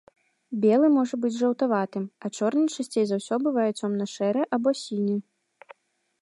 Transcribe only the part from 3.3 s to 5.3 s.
бывае цёмна-шэры або сіні.